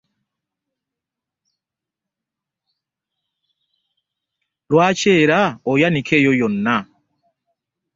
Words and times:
Lwaki 4.71 5.09
era 5.23 5.39
oyanika 5.71 6.13
eyo 6.19 6.31
yonna? 6.39 6.75